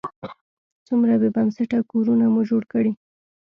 [0.87, 2.91] څومره بې بنسټه کورونه مو جوړ کړي.